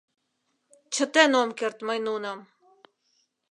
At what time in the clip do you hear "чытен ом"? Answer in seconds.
0.93-1.49